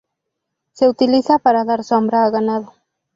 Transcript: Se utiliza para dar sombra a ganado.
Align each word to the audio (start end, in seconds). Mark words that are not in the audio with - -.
Se 0.71 0.89
utiliza 0.89 1.37
para 1.37 1.63
dar 1.63 1.83
sombra 1.83 2.25
a 2.25 2.31
ganado. 2.31 2.73